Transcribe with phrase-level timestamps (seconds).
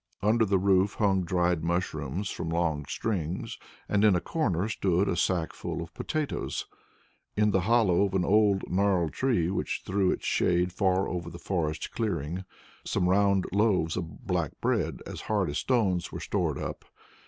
[0.23, 5.15] Under the roof hung dried mushrooms from long strings and in a corner stood a
[5.15, 6.65] sack full of potatoes.
[7.37, 11.37] In the hollow of an old gnarled tree which threw its shade far over the
[11.37, 12.45] forest clearing,
[12.83, 16.83] some round loaves of black bread as hard as stones were stored up.